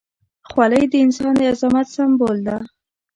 خولۍ 0.49 0.83
د 0.89 0.93
انسان 1.05 1.33
د 1.39 1.41
عظمت 1.51 1.87
سمبول 1.95 2.37
ده. 2.47 2.57